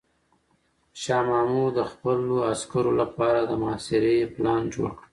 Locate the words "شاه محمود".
1.01-1.71